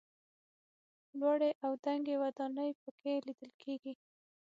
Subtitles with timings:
[1.19, 3.93] لوړې او دنګې ودانۍ په کې لیدل کېږي.